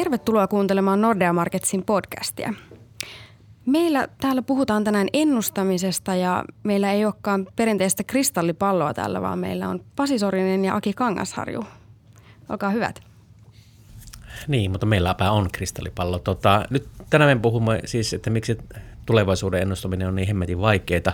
[0.00, 2.54] Tervetuloa kuuntelemaan Nordea Marketsin podcastia.
[3.66, 9.84] Meillä täällä puhutaan tänään ennustamisesta ja meillä ei olekaan perinteistä kristallipalloa täällä, vaan meillä on
[9.96, 11.64] Pasi Sorinen ja Aki Kangasharju.
[12.48, 13.00] Olkaa hyvät.
[14.48, 16.18] Niin, mutta meilläpä on kristallipallo.
[16.18, 18.58] Tota, nyt tänään me puhumme siis, että miksi
[19.06, 21.12] tulevaisuuden ennustaminen on niin hemmetin vaikeaa.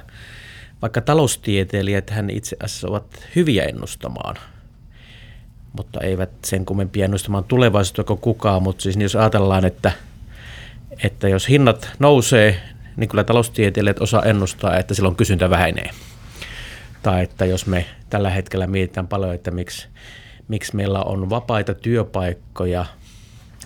[0.82, 4.36] Vaikka taloustieteilijät hän itse asiassa ovat hyviä ennustamaan,
[5.76, 8.62] mutta eivät sen kummempia ennustamaan tulevaisuutta kuin kukaan.
[8.62, 9.92] Mutta siis niin jos ajatellaan, että,
[11.04, 12.60] että jos hinnat nousee,
[12.96, 15.90] niin kyllä taloustieteilijät osaa ennustaa, että silloin kysyntä vähenee.
[17.02, 19.88] Tai että jos me tällä hetkellä mietitään paljon, että miksi,
[20.48, 22.86] miksi meillä on vapaita työpaikkoja–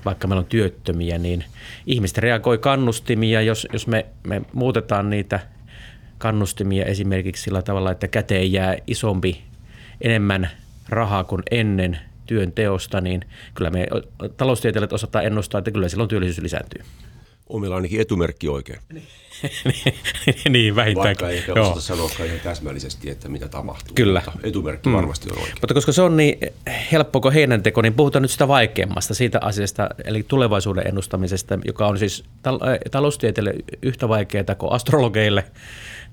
[0.05, 1.45] vaikka meillä on työttömiä, niin
[1.87, 5.41] ihmiset reagoi kannustimia, jos, jos me, me muutetaan niitä
[6.19, 9.43] kannustimia esimerkiksi sillä tavalla, että käteen jää isompi,
[10.01, 10.51] enemmän
[10.91, 13.87] rahaa kuin ennen työn teosta, niin kyllä me
[14.37, 16.83] taloustieteilijät osataan ennustaa, että kyllä silloin työllisyys lisääntyy.
[17.49, 18.81] On meillä ainakin etumerkki oikein.
[20.51, 21.07] niin, vähintään.
[21.07, 23.95] Vaikka ei ehkä osata sanoa ihan täsmällisesti, että mitä tapahtuu.
[23.95, 24.23] Kyllä.
[24.27, 24.95] Mutta etumerkki mm.
[24.95, 25.57] varmasti on oikein.
[25.61, 26.39] Mutta koska se on niin
[26.93, 31.87] helppo kuin heidän teko, niin puhutaan nyt sitä vaikeammasta, siitä asiasta, eli tulevaisuuden ennustamisesta, joka
[31.87, 35.45] on siis tal- taloustieteelle yhtä vaikeaa kuin astrologeille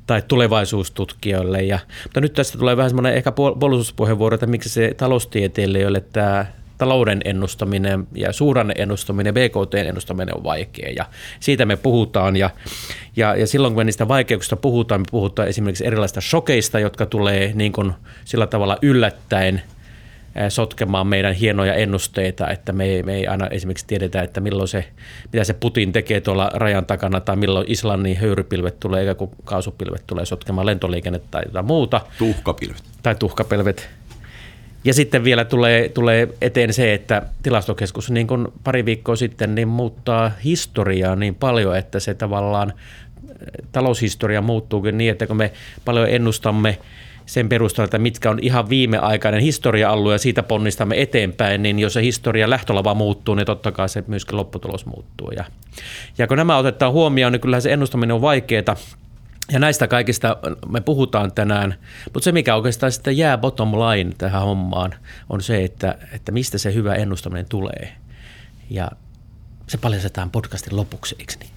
[0.07, 1.63] tai tulevaisuustutkijoille.
[1.63, 6.45] Ja, mutta nyt tästä tulee vähän semmoinen ehkä puolustuspuheenvuoro, että miksi se taloustieteilijöille tämä
[6.77, 10.89] talouden ennustaminen ja suuranne ennustaminen, BKT-ennustaminen on vaikea.
[10.95, 11.05] Ja
[11.39, 12.35] siitä me puhutaan.
[12.35, 12.49] Ja,
[13.15, 17.51] ja, ja silloin kun me niistä vaikeuksista puhutaan, me puhutaan esimerkiksi erilaisista shokeista, jotka tulee
[17.55, 17.93] niin kuin
[18.25, 19.61] sillä tavalla yllättäen
[20.49, 24.85] sotkemaan meidän hienoja ennusteita, että me ei, me ei aina esimerkiksi tiedetä, että milloin se,
[25.33, 30.03] mitä se Putin tekee tuolla rajan takana tai milloin Islannin höyrypilvet tulee, eikä kun kaasupilvet
[30.07, 32.01] tulee sotkemaan lentoliikennettä tai jotain muuta.
[32.17, 32.83] Tuhkapilvet.
[33.03, 33.89] Tai tuhkapilvet.
[34.83, 39.67] Ja sitten vielä tulee, tulee eteen se, että tilastokeskus niin kuin pari viikkoa sitten niin
[39.67, 42.73] muuttaa historiaa niin paljon, että se tavallaan
[43.71, 45.51] taloushistoria muuttuukin niin, että kun me
[45.85, 46.77] paljon ennustamme
[47.27, 52.01] sen perusteella, että mitkä on ihan viimeaikainen historia-alue ja siitä ponnistamme eteenpäin, niin jos se
[52.01, 55.31] historia lähtölava muuttuu, niin totta kai se myöskin lopputulos muuttuu.
[55.31, 55.45] Ja,
[56.17, 58.75] ja kun nämä otetaan huomioon, niin kyllähän se ennustaminen on vaikeaa,
[59.51, 60.37] ja näistä kaikista
[60.69, 61.75] me puhutaan tänään,
[62.13, 64.95] mutta se mikä oikeastaan sitten jää bottom line tähän hommaan
[65.29, 67.93] on se, että, että mistä se hyvä ennustaminen tulee.
[68.69, 68.91] Ja
[69.67, 71.51] se paljastetaan podcastin lopuksi, eikö niin?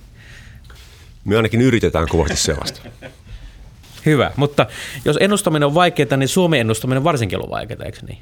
[1.25, 2.81] Me ainakin yritetään kovasti sellaista.
[4.06, 4.66] Hyvä, mutta
[5.05, 8.19] jos ennustaminen on vaikeaa, niin Suomen ennustaminen varsinkin on vaikeaa, eikö niin?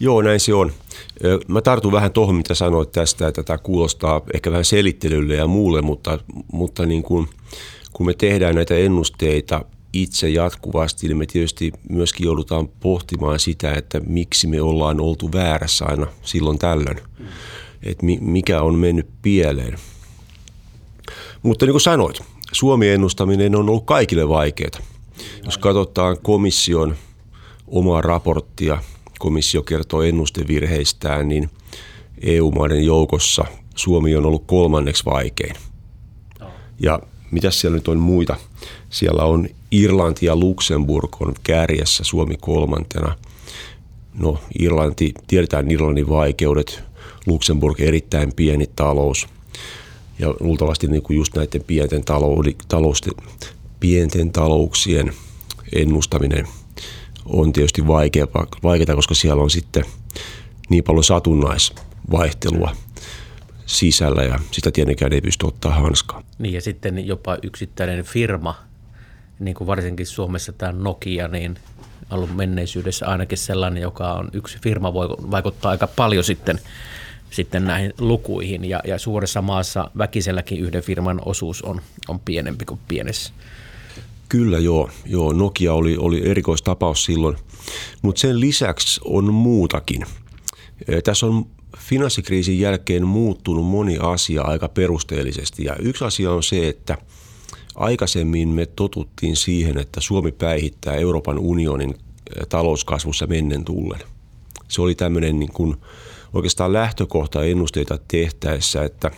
[0.00, 0.72] Joo, näin se on.
[1.48, 5.82] Mä tartun vähän tuohon, mitä sanoit tästä, että tämä kuulostaa ehkä vähän selittelylle ja muulle,
[5.82, 6.18] mutta,
[6.52, 7.28] mutta niin kuin–
[7.96, 14.00] kun me tehdään näitä ennusteita itse jatkuvasti, niin me tietysti myöskin joudutaan pohtimaan sitä, että
[14.00, 17.00] miksi me ollaan oltu väärässä aina silloin tällöin.
[17.82, 19.78] Että mikä on mennyt pieleen.
[21.42, 22.22] Mutta niin kuin sanoit,
[22.52, 24.80] Suomi ennustaminen on ollut kaikille vaikeaa.
[25.44, 26.96] Jos katsotaan komission
[27.66, 28.82] omaa raporttia,
[29.18, 31.50] komissio kertoo ennustevirheistään, niin
[32.22, 35.56] EU-maiden joukossa Suomi on ollut kolmanneksi vaikein.
[36.80, 38.36] Ja mitä siellä nyt on muita?
[38.90, 43.16] Siellä on Irlanti ja Luxemburg on kärjessä, Suomi kolmantena.
[44.18, 46.82] No Irlanti, tiedetään Irlannin vaikeudet,
[47.26, 49.26] Luxemburg erittäin pieni talous.
[50.18, 53.12] Ja luultavasti niin kuin just näiden pienten, taloudet, talousten,
[53.80, 55.12] pienten talouksien
[55.72, 56.46] ennustaminen
[57.26, 59.84] on tietysti vaikeaa, vaikeaa, koska siellä on sitten
[60.68, 62.76] niin paljon satunnaisvaihtelua–
[63.66, 66.22] sisällä ja sitä tietenkään ei pysty ottaa hanskaa.
[66.38, 68.54] Niin ja sitten jopa yksittäinen firma,
[69.38, 71.58] niin kuin varsinkin Suomessa tämä Nokia, niin
[72.10, 76.60] ollut menneisyydessä ainakin sellainen, joka on yksi firma, voi vaikuttaa aika paljon sitten,
[77.30, 78.64] sitten näihin lukuihin.
[78.64, 83.32] Ja, ja suuressa maassa väkiselläkin yhden firman osuus on, on pienempi kuin pienessä.
[84.28, 87.36] Kyllä joo, joo Nokia oli, oli erikoistapaus silloin,
[88.02, 90.06] mutta sen lisäksi on muutakin.
[91.04, 91.46] Tässä on
[91.78, 96.98] finanssikriisin jälkeen muuttunut moni asia aika perusteellisesti ja yksi asia on se, että
[97.74, 101.94] aikaisemmin me totuttiin siihen, että Suomi päihittää Euroopan unionin
[102.48, 104.00] talouskasvussa mennen tullen.
[104.68, 105.76] Se oli tämmöinen niin kuin
[106.36, 109.10] oikeastaan lähtökohta ennusteita tehtäessä, että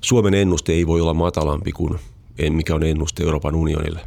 [0.00, 1.98] Suomen ennuste ei voi olla matalampi kuin
[2.50, 4.00] mikä on ennuste Euroopan unionille.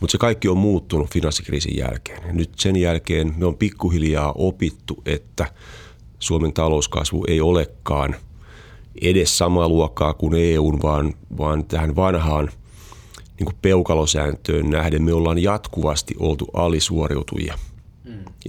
[0.00, 2.36] Mutta se kaikki on muuttunut finanssikriisin jälkeen.
[2.36, 5.52] Nyt sen jälkeen me on pikkuhiljaa opittu, että
[6.18, 8.16] Suomen talouskasvu ei olekaan
[9.00, 12.50] edes samaa luokkaa kuin EUn, vaan, vaan tähän vanhaan
[13.38, 17.58] niin kuin peukalosääntöön nähden me ollaan jatkuvasti oltu alisuoriutujia.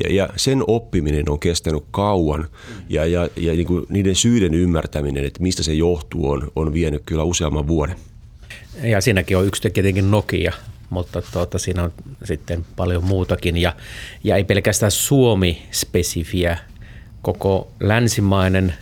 [0.03, 2.47] Ja, ja sen oppiminen on kestänyt kauan
[2.89, 7.01] ja, ja, ja niin kuin niiden syiden ymmärtäminen, että mistä se johtuu, on, on vienyt
[7.06, 7.95] kyllä useamman vuoden.
[8.83, 10.53] Ja siinäkin on yksi tietenkin Nokia,
[10.89, 11.94] mutta tuota, siinä on
[12.24, 13.57] sitten paljon muutakin.
[13.57, 13.75] Ja,
[14.24, 16.57] ja ei pelkästään Suomi-spesifiä,
[17.21, 18.74] koko länsimainen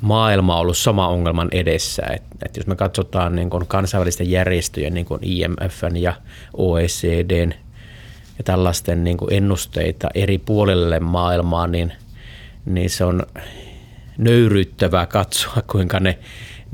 [0.00, 2.02] maailma on ollut sama ongelman edessä.
[2.14, 6.14] Et, et jos me katsotaan niin kansainvälisten järjestöjen, niin kuin IMFn ja
[6.56, 7.54] OECDn
[8.38, 11.92] ja tällaisten niin kuin ennusteita eri puolelle maailmaa, niin,
[12.64, 13.22] niin se on
[14.18, 16.18] nöyryyttävää katsoa, kuinka ne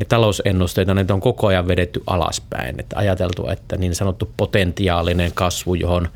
[0.00, 2.80] ne talousennusteita ne on koko ajan vedetty alaspäin.
[2.80, 6.08] Että ajateltu, että niin sanottu potentiaalinen kasvu, johon,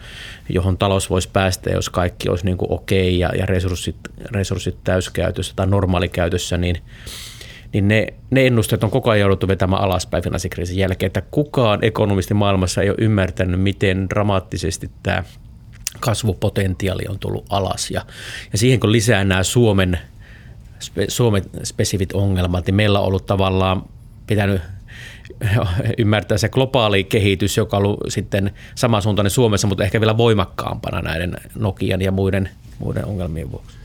[0.48, 3.96] johon talous voisi päästä, jos kaikki olisi niin kuin okei ja, ja resurssit,
[4.30, 6.76] resurssit täyskäytössä tai normaalikäytössä, niin,
[7.74, 12.34] niin ne, ne ennusteet on koko ajan jouduttu vetämään alaspäin finanssikriisin jälkeen, että kukaan ekonomisti
[12.34, 15.24] maailmassa ei ole ymmärtänyt, miten dramaattisesti tämä
[16.00, 17.90] kasvupotentiaali on tullut alas.
[17.90, 18.06] Ja,
[18.52, 19.98] ja siihen kun lisää nämä Suomen–
[21.08, 23.82] Suomen spesifit ongelmat, niin meillä on ollut tavallaan
[24.26, 24.62] pitänyt
[25.98, 31.36] ymmärtää se globaali kehitys, joka on ollut sitten samansuuntainen Suomessa, mutta ehkä vielä voimakkaampana näiden
[31.54, 32.48] Nokian ja muiden,
[32.78, 33.76] muiden ongelmien vuoksi.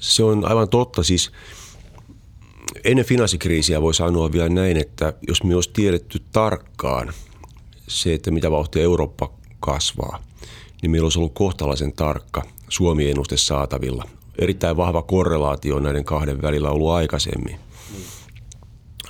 [0.00, 1.02] Se on aivan totta.
[1.02, 1.32] Siis
[2.84, 7.12] ennen finanssikriisiä voi sanoa vielä näin, että jos me olisi tiedetty tarkkaan
[7.88, 10.22] se, että mitä vauhtia Eurooppa kasvaa,
[10.82, 14.04] niin meillä olisi ollut kohtalaisen tarkka Suomi-ennuste saatavilla
[14.38, 17.56] erittäin vahva korrelaatio näiden kahden välillä ollut aikaisemmin.
[17.56, 18.02] Mm.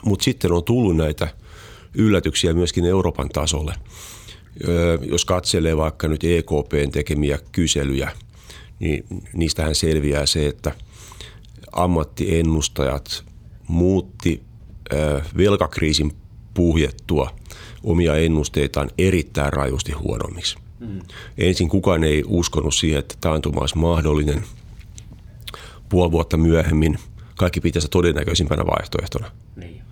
[0.05, 1.29] Mutta sitten on tullut näitä
[1.95, 3.75] yllätyksiä myöskin Euroopan tasolle.
[5.03, 8.11] Jos katselee vaikka nyt EKPn tekemiä kyselyjä,
[8.79, 10.73] niin niistähän selviää se, että
[11.73, 13.25] ammattiennustajat
[13.69, 14.43] muutti
[15.37, 16.13] velkakriisin
[16.55, 17.31] puhjettua
[17.83, 20.57] omia ennusteitaan erittäin rajusti huonommiksi.
[20.81, 21.01] Mm.
[21.39, 24.45] Ensin kukaan ei uskonut siihen, että taantuma olisi mahdollinen–
[25.89, 26.99] puoli vuotta myöhemmin
[27.37, 29.31] kaikki pitäisi todennäköisimpänä vaihtoehtona.
[29.57, 29.83] Niin.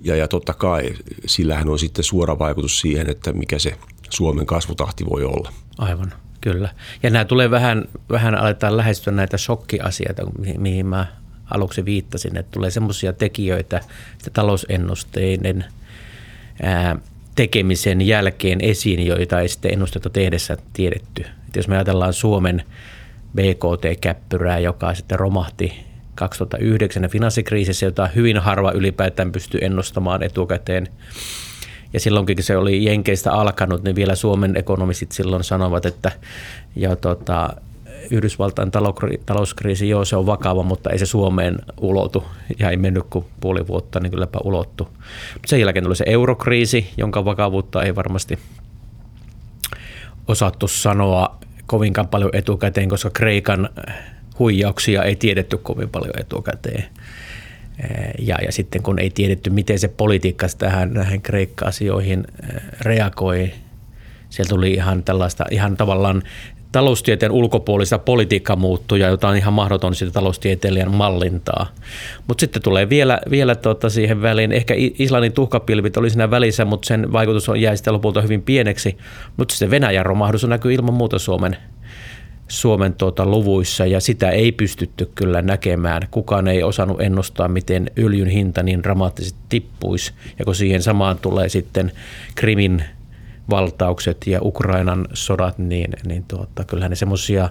[0.00, 0.94] Ja, ja totta kai
[1.26, 3.76] sillähän on sitten suora vaikutus siihen, että mikä se
[4.10, 5.52] Suomen kasvutahti voi olla.
[5.78, 6.74] Aivan, kyllä.
[7.02, 10.22] Ja nämä tulee vähän, vähän aletaan lähestyä näitä shokkiasioita,
[10.58, 11.06] mihin mä
[11.54, 13.76] aluksi viittasin, että tulee semmoisia tekijöitä,
[14.12, 15.64] että talousennusteiden
[16.62, 16.96] ää,
[17.34, 21.22] tekemisen jälkeen esiin, joita ei sitten ennustetta tehdessä tiedetty.
[21.22, 22.62] Että jos me ajatellaan Suomen
[23.36, 25.84] BKT-käppyrää, joka sitten romahti
[26.14, 30.88] 2009 finanssikriisissä, jota hyvin harva ylipäätään pystyy ennustamaan etukäteen.
[31.92, 36.12] Ja silloinkin se oli Jenkeistä alkanut, niin vielä Suomen ekonomistit silloin sanovat, että
[36.76, 37.56] ja tota,
[38.10, 38.70] Yhdysvaltain
[39.26, 42.24] talouskriisi, joo se on vakava, mutta ei se Suomeen ulotu
[42.58, 44.84] ja ei mennyt kuin puoli vuotta, niin kylläpä ulottu.
[45.32, 48.38] Mutta sen jälkeen tuli se eurokriisi, jonka vakavuutta ei varmasti
[50.28, 53.68] osattu sanoa kovinkaan paljon etukäteen, koska Kreikan
[54.38, 56.84] huijauksia ei tiedetty kovin paljon etukäteen.
[58.18, 62.24] Ja, ja sitten kun ei tiedetty, miten se politiikka tähän näihin Kreikka-asioihin
[62.80, 63.52] reagoi,
[64.30, 66.22] sieltä tuli ihan tällaista, ihan tavallaan
[66.74, 71.66] taloustieteen ulkopuolista politiikka muuttuja, jota on ihan mahdoton sitä taloustieteilijän mallintaa.
[72.28, 76.86] Mutta sitten tulee vielä, vielä tuota siihen väliin, ehkä Islannin tuhkapilvit oli siinä välissä, mutta
[76.86, 78.96] sen vaikutus on jäi sitten lopulta hyvin pieneksi.
[79.36, 81.56] Mutta se Venäjän romahdus näkyy ilman muuta Suomen
[82.48, 86.02] Suomen tuota luvuissa ja sitä ei pystytty kyllä näkemään.
[86.10, 90.12] Kukaan ei osannut ennustaa, miten öljyn hinta niin dramaattisesti tippuisi.
[90.38, 91.92] Ja kun siihen samaan tulee sitten
[92.34, 92.84] Krimin
[93.50, 97.48] valtaukset ja Ukrainan sodat, niin, niin tuota, kyllähän ne semmoisia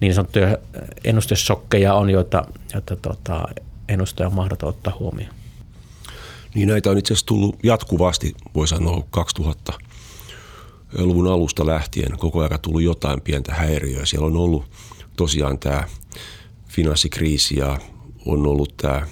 [0.00, 0.58] niin sanottuja
[1.04, 3.48] ennustesokkeja on, joita, joita tuota,
[3.88, 5.34] ennustaja on mahdoton ottaa huomioon.
[6.54, 12.18] Niin näitä on itse asiassa tullut jatkuvasti, voi sanoa 2000-luvun alusta lähtien.
[12.18, 14.06] Koko ajan tullut jotain pientä häiriöä.
[14.06, 14.64] Siellä on ollut
[15.16, 15.84] tosiaan tämä
[16.68, 17.78] finanssikriisi ja
[18.26, 19.06] on ollut tämä,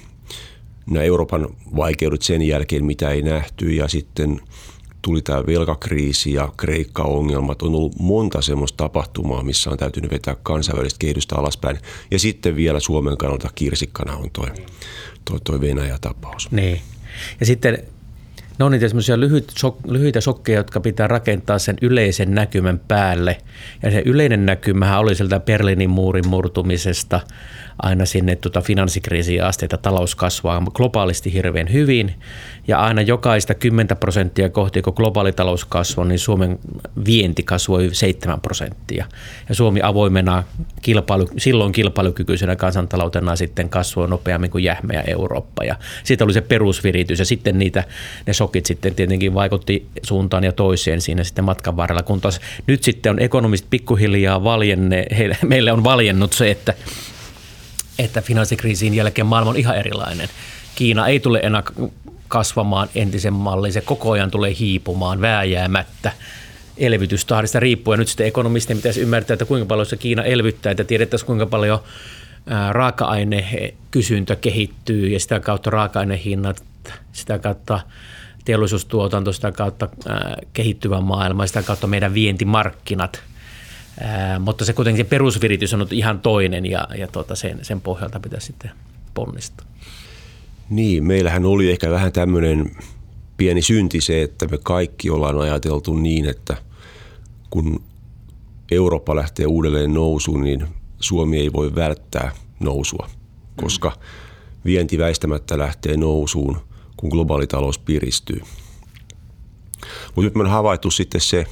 [0.90, 4.40] nämä Euroopan vaikeudet sen jälkeen, mitä ei nähty ja sitten–
[5.04, 7.62] tuli tämä velkakriisi ja Kreikka-ongelmat.
[7.62, 11.78] On ollut monta semmoista tapahtumaa, missä on täytynyt vetää kansainvälistä kehitystä alaspäin.
[12.10, 14.48] Ja sitten vielä Suomen kannalta kirsikkana on toi,
[15.24, 16.50] toi, toi Venäjä-tapaus.
[16.50, 16.80] Niin.
[17.40, 17.78] Ja sitten
[18.58, 23.38] ne on niitä semmoisia lyhyt, sok, lyhyitä sokkeja, jotka pitää rakentaa sen yleisen näkymän päälle.
[23.82, 27.20] Ja se yleinen näkymähän oli sieltä Berliinin muurin murtumisesta
[27.82, 32.14] aina sinne tuota finanssikriisiin asti, että talous kasvaa globaalisti hirveän hyvin.
[32.68, 36.58] Ja aina jokaista 10 prosenttia kohti, kun globaali talous kasvoi, niin Suomen
[37.06, 39.06] vienti kasvoi 7 prosenttia.
[39.48, 40.42] Ja Suomi avoimena
[40.82, 45.64] kilpailu, silloin kilpailukykyisenä kansantaloutena sitten kasvoi nopeammin kuin jähmeä Eurooppa.
[45.64, 47.84] Ja siitä oli se perusviritys ja sitten niitä,
[48.26, 52.82] ne shokit sitten tietenkin vaikutti suuntaan ja toiseen siinä sitten matkan varrella, kun taas nyt
[52.82, 56.74] sitten on ekonomist pikkuhiljaa valjenne, heille, meille on valjennut se, että,
[57.98, 60.28] että finanssikriisin jälkeen maailma on ihan erilainen.
[60.74, 61.62] Kiina ei tule enää
[62.28, 66.12] kasvamaan entisen malliin, se koko ajan tulee hiipumaan vääjäämättä
[66.76, 67.98] elvytystahdista riippuen.
[67.98, 71.78] Nyt sitten ekonomistien pitäisi ymmärtää, että kuinka paljon se Kiina elvyttää, että tiedettäisiin kuinka paljon
[72.70, 76.64] raaka-ainekysyntä kehittyy ja sitä kautta raaka-ainehinnat,
[77.12, 77.80] sitä kautta
[78.44, 79.88] teollisuustuotanto, sitä kautta
[80.52, 83.22] kehittyvä maailma, sitä kautta meidän vientimarkkinat.
[84.40, 88.46] Mutta se kuitenkin se perusviritys on ihan toinen ja, ja tuota sen, sen pohjalta pitäisi
[88.46, 88.70] sitten
[89.14, 89.66] ponnistaa.
[90.70, 92.76] Niin, meillähän oli ehkä vähän tämmöinen
[93.36, 96.56] pieni synti se, että me kaikki ollaan ajateltu niin, että
[97.50, 97.82] kun
[98.70, 100.66] Eurooppa lähtee uudelleen nousuun, niin
[101.00, 103.10] Suomi ei voi välttää nousua,
[103.56, 103.92] koska
[104.64, 106.56] vienti väistämättä lähtee nousuun,
[106.96, 108.40] kun globaali talous piristyy.
[110.06, 111.46] Mutta nyt me on havaittu sitten se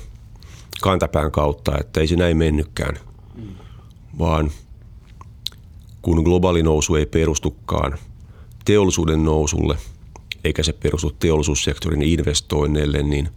[0.82, 2.98] kantapään kautta, että ei se näin mennytkään,
[4.18, 4.50] vaan
[6.02, 7.98] kun globaali nousu ei perustukaan
[8.64, 9.76] teollisuuden nousulle,
[10.44, 13.28] eikä se perustu teollisuussektorin investoinneille, niin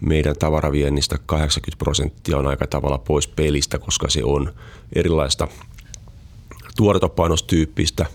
[0.00, 4.52] meidän tavaraviennistä 80 prosenttia on aika tavalla pois pelistä, koska se on
[4.92, 5.48] erilaista
[6.76, 8.06] tuotantopainostyyppistä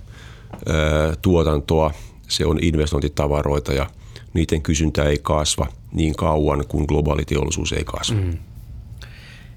[1.21, 1.91] tuotantoa,
[2.27, 3.89] se on investointitavaroita ja
[4.33, 8.19] niiden kysyntä ei kasva niin kauan, kuin globaali teollisuus ei kasva.
[8.21, 8.37] Mm.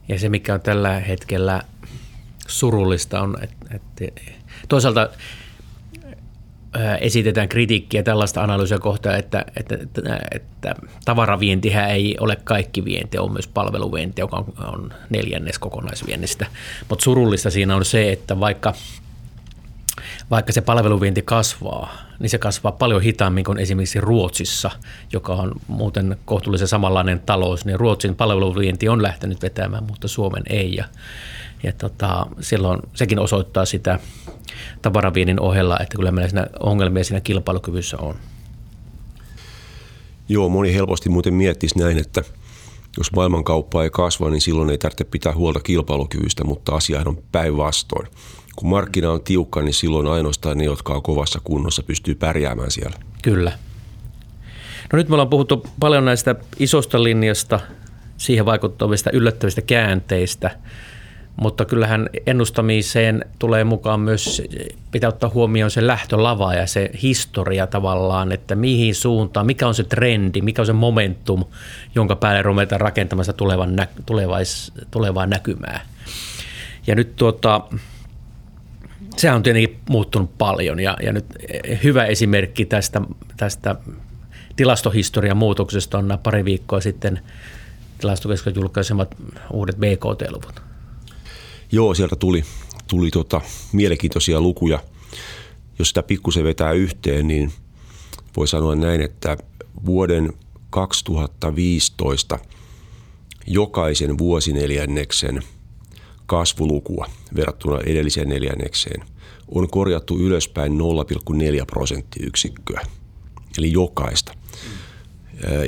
[0.08, 1.62] Ja se, mikä on tällä hetkellä
[2.48, 4.20] surullista, on, että, että
[4.68, 5.08] toisaalta
[7.00, 13.32] esitetään kritiikkiä tällaista analyysiä kohtaa, että, että, että, että tavaravientihän ei ole kaikki vienti, on
[13.32, 16.46] myös palveluvienti, joka on, on neljännes kokonaisviennistä.
[16.88, 18.74] Mutta surullista siinä on se, että vaikka,
[20.30, 24.70] vaikka se palveluvienti kasvaa, niin se kasvaa paljon hitaammin kuin esimerkiksi Ruotsissa,
[25.12, 30.74] joka on muuten kohtuullisen samanlainen talous, niin Ruotsin palveluvienti on lähtenyt vetämään, mutta Suomen ei.
[30.74, 30.84] Ja,
[31.62, 33.98] ja tota, silloin sekin osoittaa sitä
[34.82, 38.14] tavaraviennin ohella, että kyllä meillä siinä ongelmia siinä kilpailukyvyssä on.
[40.28, 42.22] Joo, moni helposti muuten miettisi näin, että
[42.98, 48.08] jos maailmankauppa ei kasva, niin silloin ei tarvitse pitää huolta kilpailukyvystä, mutta asia on päinvastoin.
[48.56, 52.96] Kun markkina on tiukka, niin silloin ainoastaan ne, jotka on kovassa kunnossa, pystyy pärjäämään siellä.
[53.22, 53.52] Kyllä.
[54.92, 57.60] No nyt me ollaan puhuttu paljon näistä isosta linjasta,
[58.16, 60.50] siihen vaikuttavista yllättävistä käänteistä–
[61.36, 64.42] mutta kyllähän ennustamiseen tulee mukaan myös,
[64.90, 69.84] pitää ottaa huomioon se lähtölava ja se historia tavallaan, että mihin suuntaan, mikä on se
[69.84, 71.44] trendi, mikä on se momentum,
[71.94, 73.76] jonka päälle ruvetaan rakentamassa tulevan,
[74.06, 75.80] tulevais, tulevaa näkymää.
[76.86, 77.60] Ja nyt tuota,
[79.16, 81.26] se on tietenkin muuttunut paljon ja, ja nyt
[81.84, 83.00] hyvä esimerkki tästä,
[83.36, 83.76] tästä
[84.56, 87.20] tilastohistorian muutoksesta on pari viikkoa sitten
[87.98, 89.14] tilastokeskuksen julkaisemat
[89.50, 90.73] uudet BKT-luvut.
[91.74, 92.44] Joo, sieltä tuli,
[92.86, 93.40] tuli tota,
[93.72, 94.80] mielenkiintoisia lukuja.
[95.78, 97.52] Jos sitä pikkusen vetää yhteen, niin
[98.36, 99.36] voi sanoa näin, että
[99.86, 100.32] vuoden
[100.70, 102.38] 2015
[103.46, 105.42] jokaisen vuosineljänneksen
[106.26, 109.04] kasvulukua verrattuna edelliseen neljännekseen
[109.48, 112.80] on korjattu ylöspäin 0,4 prosenttiyksikköä,
[113.58, 114.32] eli jokaista.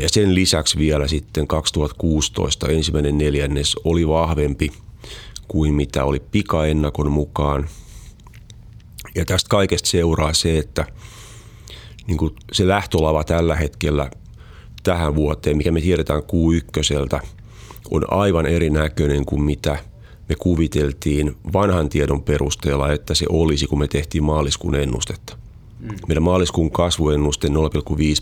[0.02, 4.70] Ja sen lisäksi vielä sitten 2016 ensimmäinen neljännes oli vahvempi–
[5.56, 7.68] kuin mitä oli pikaennakon mukaan.
[9.14, 10.84] Ja tästä kaikesta seuraa se, että
[12.06, 14.10] niin kuin se lähtölava tällä hetkellä
[14.82, 17.26] tähän vuoteen, mikä me tiedetään Q1,
[17.90, 19.78] on aivan erinäköinen kuin mitä
[20.28, 25.36] me kuviteltiin vanhan tiedon perusteella, että se olisi, kun me tehtiin maaliskuun ennustetta.
[25.80, 25.88] Mm.
[26.08, 27.52] Meidän maaliskuun kasvuennuste 0,5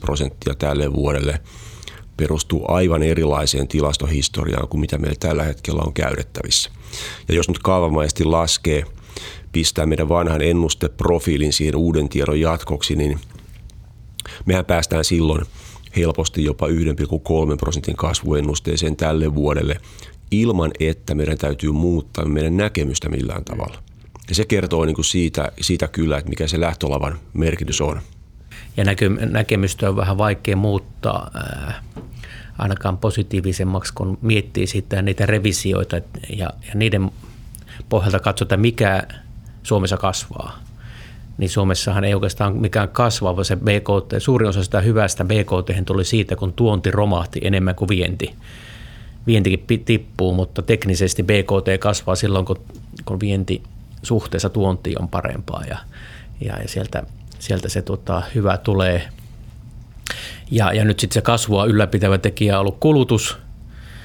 [0.01, 1.41] prosenttia tälle vuodelle
[2.17, 6.71] perustuu aivan erilaiseen tilastohistoriaan kuin mitä meillä tällä hetkellä on käytettävissä.
[7.29, 8.85] Ja jos nyt kaavamaisesti laskee,
[9.53, 13.21] pistää meidän vanhan ennusteprofiilin siihen uuden tiedon jatkoksi, niin
[14.47, 15.47] mehän päästään silloin
[15.97, 16.73] helposti jopa 1,3
[17.61, 19.81] prosentin kasvuennusteeseen tälle vuodelle
[20.31, 23.83] ilman, että meidän täytyy muuttaa meidän näkemystä millään tavalla.
[24.29, 28.01] Ja se kertoo niin kuin siitä, siitä kyllä, että mikä se lähtölavan merkitys on.
[28.77, 28.85] Ja
[29.31, 31.31] näkemystä on vähän vaikea muuttaa
[32.59, 35.97] ainakaan positiivisemmaksi, kun miettii sitten niitä revisioita
[36.37, 37.11] ja, ja niiden
[37.89, 39.03] pohjalta katsotaan, mikä
[39.63, 40.59] Suomessa kasvaa.
[41.39, 44.13] Niin Suomessahan ei oikeastaan mikään kasvava se BKT.
[44.19, 48.35] Suurin osa sitä hyvästä BKT tuli siitä, kun tuonti romahti enemmän kuin vienti.
[49.27, 52.61] Vientikin tippuu, mutta teknisesti BKT kasvaa silloin, kun,
[53.05, 53.63] kun vienti
[54.03, 55.79] suhteessa tuontiin on parempaa ja,
[56.41, 57.03] ja, ja sieltä,
[57.39, 59.09] sieltä se tota, hyvä tulee.
[60.51, 63.37] Ja, ja nyt sitten se kasvua ylläpitävä tekijä on ollut kulutus.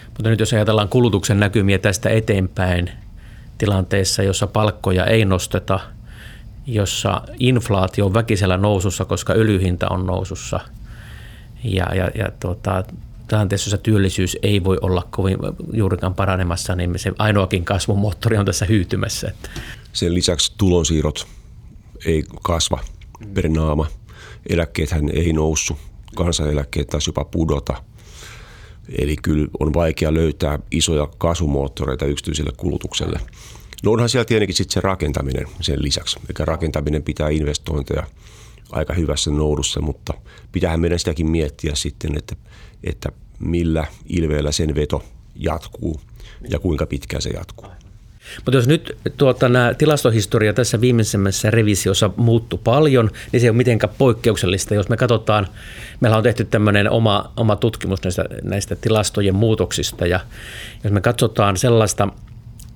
[0.07, 2.91] Mutta nyt jos ajatellaan kulutuksen näkymiä tästä eteenpäin
[3.57, 5.79] tilanteessa, jossa palkkoja ei nosteta,
[6.65, 10.59] jossa inflaatio on väkisellä nousussa, koska öljyhinta on nousussa
[11.63, 12.83] ja, ja, ja tuota,
[13.27, 15.37] tilanteessa, jossa työllisyys ei voi olla kovin
[15.73, 19.31] juurikaan paranemassa, niin se ainoakin kasvumoottori on tässä hyytymässä.
[19.93, 21.27] Sen lisäksi tulonsiirrot
[22.05, 22.79] ei kasva
[23.33, 23.87] per naama.
[24.49, 25.77] Eläkkeethän ei noussut,
[26.15, 27.83] kansaneläkkeet taas jopa pudota.
[28.97, 33.19] Eli kyllä on vaikea löytää isoja kasvumoottoreita yksityiselle kulutukselle.
[33.83, 36.19] No onhan siellä tietenkin sitten se rakentaminen sen lisäksi.
[36.27, 38.07] Eikä rakentaminen pitää investointeja
[38.71, 40.13] aika hyvässä noudussa, mutta
[40.51, 42.35] pitäähän meidän sitäkin miettiä sitten, että,
[42.83, 45.03] että millä ilveellä sen veto
[45.35, 46.01] jatkuu
[46.49, 47.67] ja kuinka pitkään se jatkuu.
[48.45, 53.57] Mutta jos nyt tuota, nämä tilastohistoria tässä viimeisemmässä revisiossa muuttu paljon, niin se ei ole
[53.57, 54.75] mitenkään poikkeuksellista.
[54.75, 55.47] Jos me katsotaan,
[55.99, 60.19] meillä on tehty tämmöinen oma, oma tutkimus näistä, näistä tilastojen muutoksista ja
[60.83, 62.07] jos me katsotaan sellaista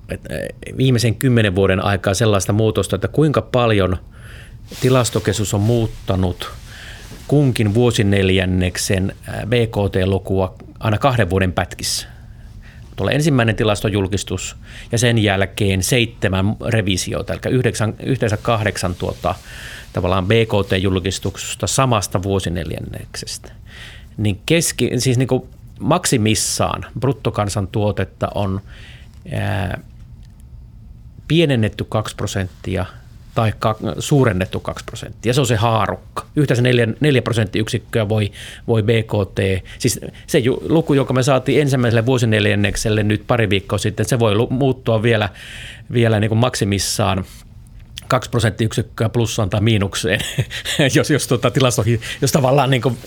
[0.08, 0.28] että
[0.76, 3.96] viimeisen kymmenen vuoden aikaa sellaista muutosta, että kuinka paljon
[4.80, 6.50] tilastokeskus on muuttanut
[7.28, 12.13] kunkin vuosineljänneksen BKT-lukua aina kahden vuoden pätkissä
[12.96, 14.56] tulee ensimmäinen tilastojulkistus
[14.92, 19.34] ja sen jälkeen seitsemän revisiota, eli yhdeksän, yhteensä kahdeksan tuota,
[19.92, 23.52] tavallaan BKT-julkistuksesta samasta vuosineljänneksestä.
[24.16, 25.42] Niin, keski, siis niin kuin
[25.80, 28.60] maksimissaan bruttokansantuotetta on
[29.32, 29.80] ää,
[31.28, 32.86] pienennetty 2 prosenttia–
[33.34, 33.52] tai
[33.98, 35.34] suurennettu 2 prosenttia.
[35.34, 36.26] Se on se haarukka.
[36.36, 38.32] Yhteensä 4, 4 prosenttiyksikköä voi,
[38.66, 44.18] voi BKT, siis se luku, joka me saatiin ensimmäiselle vuosineljännekselle nyt pari viikkoa sitten, se
[44.18, 45.28] voi muuttua vielä,
[45.92, 47.24] vielä niin kuin maksimissaan
[48.08, 50.20] 2 prosenttiyksikköä plussaan tai miinukseen,
[50.96, 51.84] jos, jos, tuota tilasto,
[52.20, 52.98] jos tavallaan niin kuin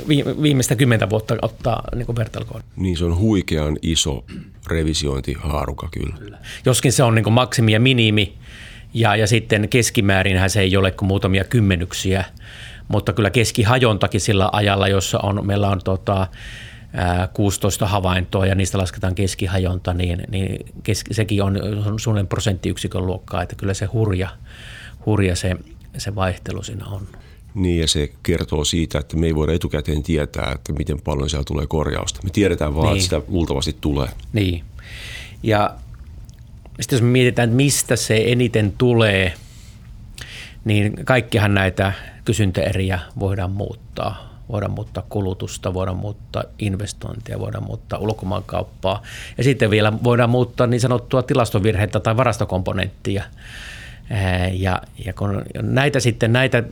[0.41, 2.61] viimeistä kymmentä vuotta ottaa niin vertailukoon.
[2.75, 4.25] Niin se on huikean iso
[4.67, 6.15] revisiointihaaruka kyllä.
[6.17, 6.37] kyllä.
[6.65, 8.33] Joskin se on niin kuin maksimi ja minimi,
[8.93, 12.25] ja, ja sitten keskimäärinhän se ei ole kuin muutamia kymmenyksiä,
[12.87, 16.27] mutta kyllä keskihajontakin sillä ajalla, jossa on, meillä on tota,
[17.33, 21.59] 16 havaintoa ja niistä lasketaan keskihajonta, niin, niin keski, sekin on
[21.99, 24.29] suunnilleen prosenttiyksikön luokkaa, että kyllä se hurja,
[25.05, 25.55] hurja se,
[25.97, 27.07] se vaihtelu siinä on.
[27.53, 31.43] Niin ja se kertoo siitä, että me ei voida etukäteen tietää, että miten paljon siellä
[31.43, 32.19] tulee korjausta.
[32.23, 32.93] Me tiedetään vaan, niin.
[32.93, 34.07] että sitä luultavasti tulee.
[34.33, 34.63] Niin.
[35.43, 35.75] Ja
[36.81, 39.33] sitten jos mietitään, että mistä se eniten tulee,
[40.65, 41.93] niin kaikkihan näitä
[42.25, 44.27] kysyntäeriä voidaan muuttaa.
[44.49, 49.03] Voidaan muuttaa kulutusta, voidaan muuttaa investointia, voidaan muuttaa ulkomaankauppaa.
[49.37, 53.23] Ja sitten vielä voidaan muuttaa niin sanottua tilastovirheitä tai varastokomponenttia.
[54.53, 56.63] Ja, ja kun näitä sitten näitä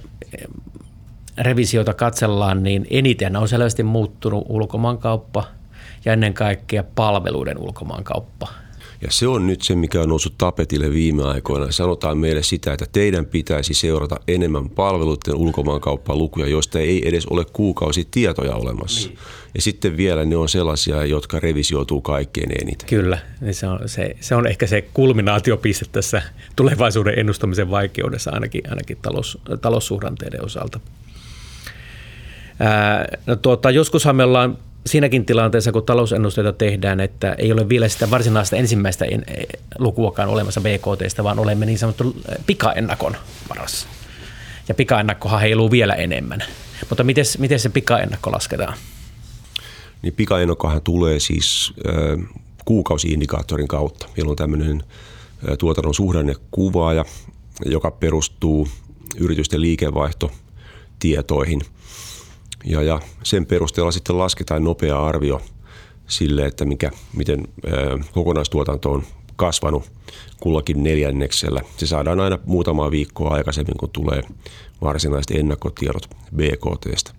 [1.37, 5.43] revisioita katsellaan, niin eniten on selvästi muuttunut ulkomaankauppa
[6.05, 8.47] ja ennen kaikkea palveluiden ulkomaankauppa–
[9.01, 11.71] ja se on nyt se, mikä on noussut tapetille viime aikoina.
[11.71, 18.55] Sanotaan meille sitä, että teidän pitäisi seurata enemmän palveluiden ulkomaankauppalukuja, joista ei edes ole kuukausitietoja
[18.55, 19.10] olemassa.
[19.10, 19.19] Niin.
[19.55, 22.89] Ja sitten vielä ne on sellaisia, jotka revisioituu kaikkein eniten.
[22.89, 26.21] Kyllä, niin se on, se, se on ehkä se kulminaatiopiste tässä
[26.55, 30.79] tulevaisuuden ennustamisen vaikeudessa ainakin, ainakin talous, taloussuhdanteiden osalta.
[32.60, 37.88] Ää, no tuota, joskushan me ollaan siinäkin tilanteessa, kun talousennusteita tehdään, että ei ole vielä
[37.88, 39.06] sitä varsinaista ensimmäistä
[39.80, 43.17] lukuakaan olemassa BKTstä, vaan olemme niin sanottu pikaennakon
[43.50, 43.88] varassa.
[44.67, 46.43] Ja pikaennakkohan heiluu vielä enemmän.
[46.89, 48.78] Mutta miten, miten se pikaennakko lasketaan?
[50.02, 51.93] Niin pikaennakkohan tulee siis äh,
[52.65, 54.08] kuukausiindikaattorin kautta.
[54.17, 54.84] Meillä on tämmöinen
[55.60, 57.06] tuotannon suhdannekuvaaja,
[57.65, 58.67] joka perustuu
[59.17, 61.62] yritysten liikevaihtotietoihin–
[62.65, 65.41] ja, ja sen perusteella sitten lasketaan nopea arvio
[66.08, 69.04] sille, että mikä, miten ö, kokonaistuotanto on
[69.36, 69.91] kasvanut
[70.39, 71.62] kullakin neljänneksellä.
[71.78, 74.21] Se saadaan aina muutama viikkoa aikaisemmin, kun tulee
[74.82, 77.12] varsinaiset ennakkotiedot BKTstä.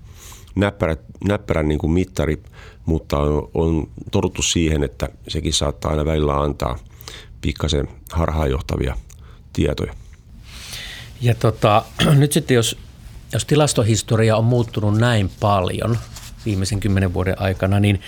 [0.55, 2.43] Näppärä, näppärän niin kuin mittari,
[2.87, 6.79] mutta on, on toduttu siihen, että sekin saattaa aina välillä antaa
[7.41, 8.97] pikkasen harhaanjohtavia
[9.53, 9.95] tietoja.
[11.21, 11.85] Ja tota,
[12.19, 12.79] nyt sitten jos
[13.37, 15.99] jos tilastohistoria on muuttunut näin paljon
[16.47, 18.01] viimeisen kymmenen vuoden aikana, niin,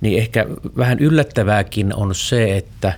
[0.00, 2.92] niin ehkä vähän yllättävääkin on se, että,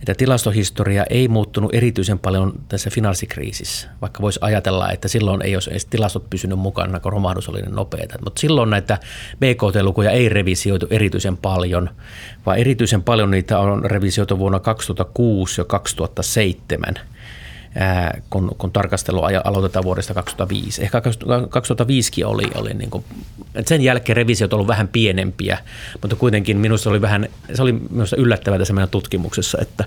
[0.00, 5.70] että tilastohistoria ei muuttunut erityisen paljon tässä finanssikriisissä, vaikka voisi ajatella, että silloin ei olisi
[5.70, 8.18] edes tilastot pysynyt mukana, kun romahdus oli niin nopeata.
[8.24, 8.98] Mutta silloin näitä
[9.40, 11.90] BKT-lukuja ei revisioitu erityisen paljon,
[12.46, 16.94] vaan erityisen paljon niitä on revisioitu vuonna 2006 ja 2007–
[18.30, 20.82] kun, kun tarkastelu aloitetaan vuodesta 2005.
[20.82, 21.02] Ehkä
[21.50, 23.04] 2005 oli, oli niin kuin,
[23.54, 25.58] että sen jälkeen revisiot ollut vähän pienempiä,
[26.02, 29.84] mutta kuitenkin minusta oli vähän, se oli minusta yllättävää tässä meidän tutkimuksessa, että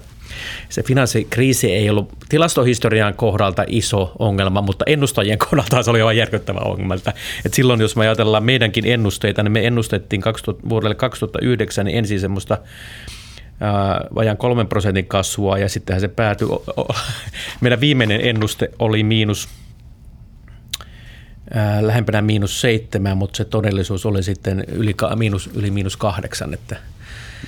[0.70, 6.60] se finanssikriisi ei ollut tilastohistorian kohdalta iso ongelma, mutta ennustajien kohdalta se oli aivan järkyttävä
[6.60, 6.94] ongelma.
[6.94, 7.14] Että,
[7.46, 12.20] että silloin, jos me ajatellaan meidänkin ennusteita, niin me ennustettiin 2000, vuodelle 2009 niin ensin
[12.20, 12.58] semmoista
[14.16, 16.48] vajan kolmen prosentin kasvua ja sittenhän se päätyi,
[17.62, 19.50] meidän viimeinen ennuste oli miinus
[21.82, 26.54] lähempänä miinus seitsemän, mutta se todellisuus oli sitten yli, miinus, yli miinus kahdeksan.
[26.54, 26.76] Että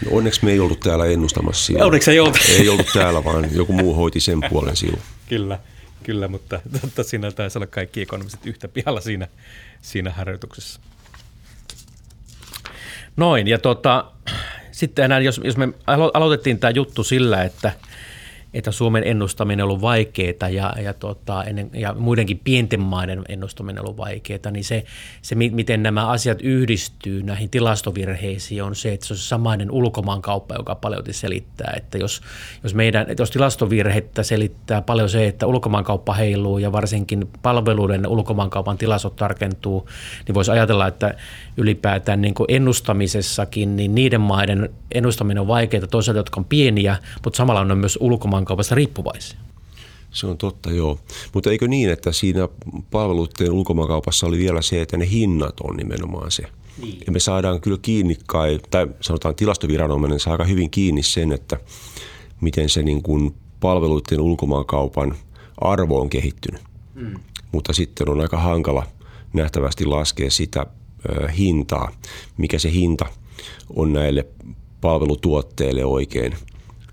[0.06, 1.86] no onneksi me ei ollut täällä ennustamassa siinä.
[1.86, 2.38] Onneksi ei ollut.
[2.50, 5.02] Ei ollut täällä, vaan joku muu hoiti sen puolen silloin.
[5.30, 5.60] Kyllä,
[6.04, 9.28] kyllä mutta totta siinä taisi olla kaikki ekonomistit yhtä pihalla siinä,
[9.82, 10.80] siinä harjoituksessa.
[13.18, 14.12] Noin, ja tota,
[14.82, 17.72] sitten enää, jos, jos me aloitettiin tämä juttu sillä, että–
[18.54, 23.80] että Suomen ennustaminen on ollut vaikeaa ja, ja, tota, ennen, ja muidenkin pienten maiden ennustaminen
[23.80, 24.84] on ollut vaikeaa, niin se,
[25.22, 30.56] se, miten nämä asiat yhdistyy näihin tilastovirheisiin on se, että se on se samainen ulkomaankauppa,
[30.56, 31.74] joka paljon selittää.
[31.78, 32.22] Että jos,
[32.64, 38.78] jos, meidän, että jos tilastovirhettä selittää paljon se, että ulkomaankauppa heiluu ja varsinkin palveluiden ulkomaankaupan
[38.78, 39.90] tilastot tarkentuu,
[40.28, 41.14] niin voisi ajatella, että
[41.58, 47.38] ylipäätään niin kuin ennustamisessakin, niin niiden maiden ennustaminen on vaikeaa, toisaalta jotka on pieniä, mutta
[47.38, 47.98] samalla on myös
[48.42, 49.40] ulkomaankaupasta riippuvaisia.
[50.12, 51.00] Se on totta, joo.
[51.34, 52.48] Mutta eikö niin, että siinä
[52.92, 56.44] palveluiden ulkomaankaupassa oli vielä se, että ne hinnat on nimenomaan se.
[56.82, 57.00] Niin.
[57.06, 61.58] Ja me saadaan kyllä kiinni kai, tai sanotaan tilastoviranomainen saa aika hyvin kiinni sen, että
[62.42, 65.16] miten se niin kuin palveluiden ulkomaankaupan
[65.58, 66.62] arvo on kehittynyt.
[66.96, 67.14] Mm.
[67.52, 68.86] Mutta sitten on aika hankala
[69.34, 70.66] nähtävästi laskea sitä
[71.38, 71.92] hintaa,
[72.38, 73.06] mikä se hinta
[73.76, 74.26] on näille
[74.82, 76.34] palvelutuotteille oikein.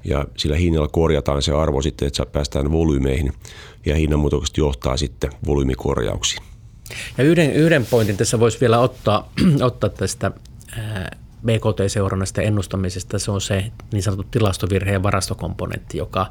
[0.08, 3.32] Ja sillä hinnalla korjataan se arvo sitten, että päästään volyymeihin
[3.86, 6.42] ja hinnanmuutokset johtaa sitten volyymikorjauksiin.
[7.18, 10.30] Ja yhden, yhden pointin tässä voisi vielä ottaa, ottaa tästä
[11.46, 14.38] BKT-seurannasta ennustamisesta, se on se niin sanottu
[14.92, 16.26] ja varastokomponentti, joka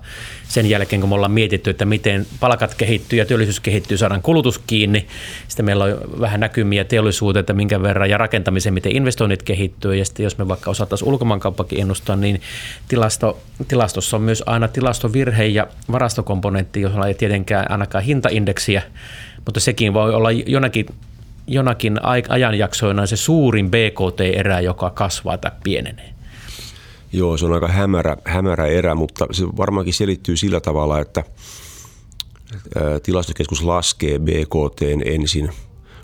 [0.47, 4.59] sen jälkeen, kun me ollaan mietitty, että miten palkat kehittyy ja työllisyys kehittyy, saadaan kulutus
[4.59, 5.07] kiinni.
[5.47, 9.95] Sitten meillä on vähän näkymiä teollisuuteen, että minkä verran ja rakentamiseen, miten investoinnit kehittyy.
[9.95, 12.41] Ja sitten jos me vaikka osattaisiin ulkomaankauppakin ennustaa, niin
[12.87, 18.81] tilasto, tilastossa on myös aina tilastovirhe ja varastokomponentti, jolla ei tietenkään ainakaan hintaindeksiä,
[19.45, 20.85] mutta sekin voi olla jonakin
[21.47, 21.97] jonakin
[22.29, 26.13] ajanjaksoina se suurin BKT-erä, joka kasvaa tai pienenee?
[27.13, 31.23] Joo, se on aika hämärä, hämärä erä, mutta se varmaankin selittyy sillä tavalla, että
[33.03, 35.49] tilastokeskus laskee BKT ensin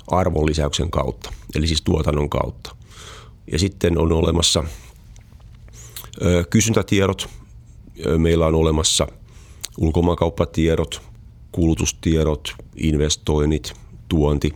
[0.08, 2.76] arvonlisäyksen kautta, eli siis tuotannon kautta.
[3.52, 4.64] Ja sitten on olemassa
[6.50, 7.30] kysyntätiedot,
[8.18, 9.08] meillä on olemassa
[9.78, 11.02] ulkomaankauppatiedot,
[11.52, 13.74] kulutustiedot, investoinnit,
[14.08, 14.54] tuonti.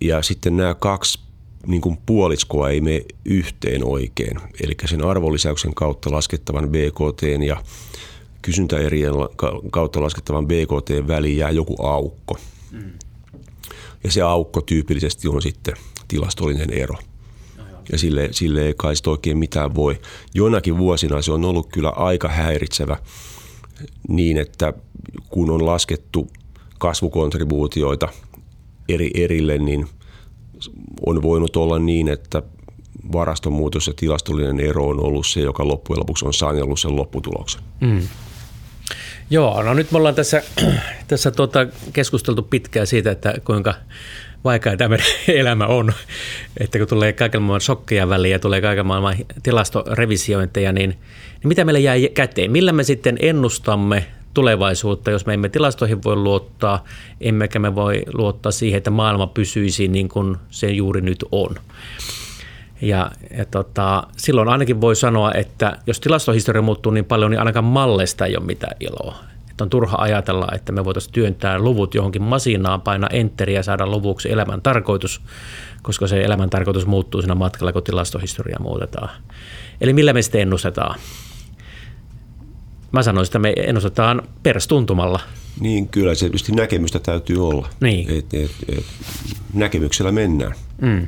[0.00, 1.18] Ja sitten nämä kaksi
[1.66, 4.40] niin kuin puoliskoa ei mene yhteen oikein.
[4.62, 7.62] Eli sen arvonlisäyksen kautta laskettavan BKT ja
[8.42, 9.12] kysyntäerien
[9.70, 12.38] kautta laskettavan BKT väliin jää joku aukko.
[12.72, 12.92] Mm.
[14.04, 15.74] Ja se aukko tyypillisesti on sitten
[16.08, 16.94] tilastollinen ero.
[17.92, 20.00] Ja sille, sille ei kai oikein mitään voi.
[20.34, 22.96] Jonakin vuosina se on ollut kyllä aika häiritsevä
[24.08, 24.72] niin, että
[25.28, 26.28] kun on laskettu
[26.78, 28.08] kasvukontribuutioita–
[28.88, 29.88] eri erille, niin
[31.06, 32.42] on voinut olla niin, että
[33.12, 37.62] varastonmuutos ja tilastollinen ero on ollut se, joka loppujen lopuksi on saanut sen lopputuloksen.
[37.80, 38.02] Mm.
[39.30, 40.42] Joo, no nyt me ollaan tässä,
[41.08, 43.74] tässä tuota keskusteltu pitkään siitä, että kuinka
[44.44, 44.96] vaikea tämä
[45.28, 45.92] elämä on.
[46.60, 51.64] Että kun tulee kaiken maailman shokkeja väliin ja tulee kaiken maailman tilastorevisiointeja, niin, niin mitä
[51.64, 52.50] meille jää käteen?
[52.50, 56.84] Millä me sitten ennustamme tulevaisuutta, jos me emme tilastoihin voi luottaa,
[57.20, 61.54] emmekä me voi luottaa siihen, että maailma pysyisi niin kuin se juuri nyt on.
[62.80, 67.64] Ja, ja tota, silloin ainakin voi sanoa, että jos tilastohistoria muuttuu niin paljon, niin ainakaan
[67.64, 69.16] malleista ei ole mitään iloa.
[69.50, 73.86] Että on turha ajatella, että me voitaisiin työntää luvut johonkin masinaan, painaa enteriä ja saada
[73.86, 75.20] luvuksi elämän tarkoitus,
[75.82, 79.08] koska se elämän tarkoitus muuttuu siinä matkalla, kun tilastohistoria muutetaan.
[79.80, 80.98] Eli millä me sitten ennustetaan?
[82.92, 85.20] Mä sanoisin, että me ennustetaan perstuntumalla.
[85.60, 87.68] Niin, kyllä se tietysti näkemystä täytyy olla.
[87.80, 88.10] Niin.
[88.10, 88.84] Et, et, et,
[89.54, 90.54] näkemyksellä mennään.
[90.80, 91.06] Mm.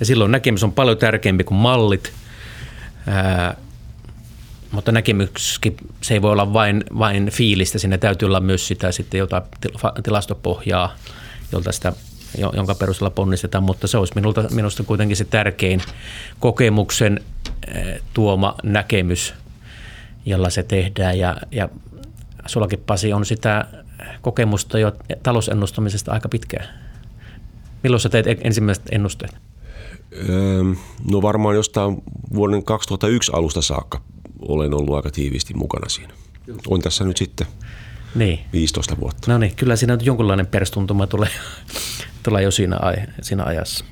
[0.00, 2.12] Ja silloin näkemys on paljon tärkeämpi kuin mallit.
[3.06, 3.56] Ää,
[4.70, 9.18] mutta näkemyskin, se ei voi olla vain, vain fiilistä, siinä täytyy olla myös sitä sitten
[9.18, 9.42] jotain
[10.02, 10.94] tilastopohjaa,
[11.52, 11.92] jolta sitä,
[12.52, 15.82] jonka perusteella ponnistetaan, mutta se olisi minulta, minusta kuitenkin se tärkein
[16.40, 17.20] kokemuksen
[18.14, 19.34] tuoma näkemys–
[20.28, 21.68] jolla se tehdään ja, ja
[22.46, 23.64] sullakin Pasi on sitä
[24.22, 26.68] kokemusta jo talousennustamisesta aika pitkään.
[27.82, 29.36] Milloin sä teet ensimmäiset ennusteet?
[30.12, 30.62] Öö,
[31.10, 32.02] no varmaan jostain
[32.34, 34.00] vuoden 2001 alusta saakka
[34.48, 36.14] olen ollut aika tiiviisti mukana siinä.
[36.68, 37.46] On tässä nyt sitten
[38.14, 38.40] niin.
[38.52, 39.32] 15 vuotta.
[39.32, 41.28] No niin, kyllä siinä nyt jonkunlainen perstuntuma tulee,
[42.22, 42.78] tulee jo siinä,
[43.22, 43.84] siinä ajassa.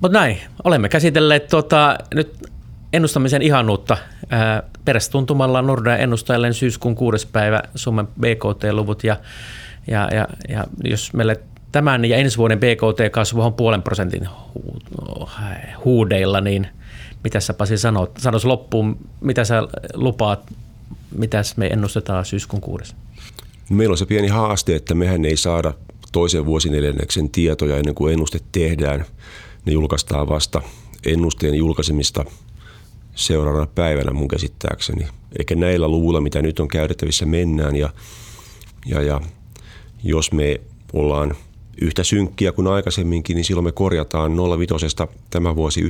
[0.00, 2.50] Mutta näin, olemme käsitelleet tuota, nyt
[2.92, 3.96] ennustamisen ihanuutta.
[4.84, 9.16] Perästuntumalla Nordea ennustajalleen syyskuun kuudes päivä Suomen BKT-luvut ja,
[9.86, 11.40] ja, ja, ja jos meille
[11.72, 14.28] tämän ja ensi vuoden BKT-kasvu on puolen prosentin
[15.84, 16.66] huudeilla, niin
[17.24, 18.10] mitä sä Pasi sanot?
[18.18, 19.62] Sanois loppuun, mitä sä
[19.94, 20.52] lupaat,
[21.16, 22.94] mitä me ennustetaan syyskuun kuudes?
[23.70, 25.74] Meillä on se pieni haaste, että mehän ei saada
[26.12, 29.04] toisen vuosineljänneksen tietoja ennen kuin ennuste tehdään.
[29.66, 30.62] Ne julkaistaan vasta
[31.06, 32.24] ennusteen julkaisemista
[33.18, 35.08] seuraavana päivänä mun käsittääkseni.
[35.38, 37.76] Eikä näillä luvuilla, mitä nyt on käytettävissä, mennään.
[37.76, 37.90] Ja,
[38.86, 39.20] ja, ja
[40.04, 40.60] jos me
[40.92, 41.34] ollaan
[41.80, 44.32] yhtä synkkiä kuin aikaisemminkin, niin silloin me korjataan
[45.02, 45.88] 0,5 tämä vuosi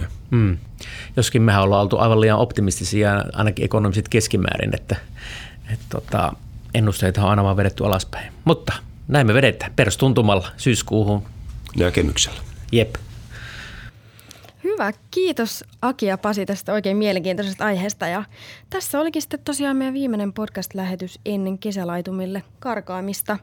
[0.00, 0.04] 1,3.
[0.30, 0.58] Hmm.
[1.16, 4.96] Joskin mehän ollaan oltu aivan liian optimistisia, ainakin ekonomiset keskimäärin, että,
[5.72, 6.32] että tota,
[6.74, 8.32] ennusteita on aina vaan vedetty alaspäin.
[8.44, 8.72] Mutta
[9.08, 11.22] näin me vedetään perustuntumalla syyskuuhun.
[11.76, 12.40] Näkemyksellä.
[12.72, 12.94] Jep.
[14.64, 18.06] Hyvä, kiitos Aki ja Pasi tästä oikein mielenkiintoisesta aiheesta.
[18.06, 18.24] Ja
[18.70, 23.38] tässä olikin sitten tosiaan meidän viimeinen podcast-lähetys ennen kesälaitumille karkaamista.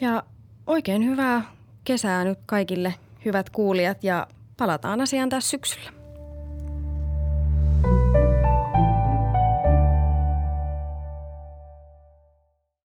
[0.00, 0.22] Ja
[0.66, 1.42] oikein hyvää
[1.84, 4.26] kesää nyt kaikille hyvät kuulijat ja
[4.56, 6.01] palataan asiaan tässä syksyllä.